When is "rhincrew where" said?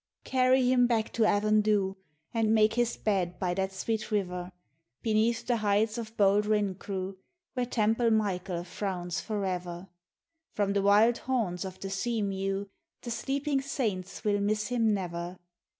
6.45-7.67